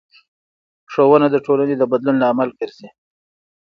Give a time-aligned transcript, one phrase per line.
[0.91, 2.87] ښوونه د ټولنې د بدلون لامل ګرځي